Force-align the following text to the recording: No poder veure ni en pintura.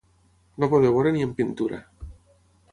No 0.63 0.69
poder 0.71 0.89
veure 0.95 1.13
ni 1.17 1.23
en 1.27 1.37
pintura. 1.43 1.83